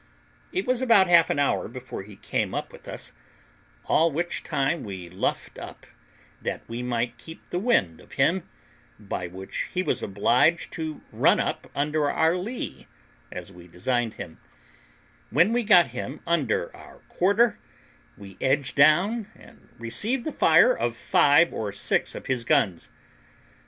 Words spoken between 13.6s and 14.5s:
designed him;